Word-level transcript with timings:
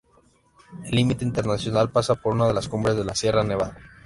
El 0.85 0.95
límite 0.95 1.23
internacional 1.23 1.91
pasa 1.91 2.15
por 2.15 2.33
una 2.33 2.47
de 2.47 2.55
las 2.55 2.67
cumbres 2.67 2.95
de 2.97 3.05
la 3.05 3.13
Sierra 3.13 3.43
Nevada. 3.43 3.77